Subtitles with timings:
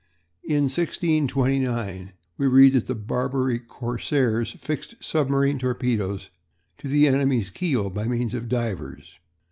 [0.43, 6.31] In 1629 we read that the Barbary corsairs fixed submarine torpedoes
[6.79, 9.19] to the enemy's keel by means of divers.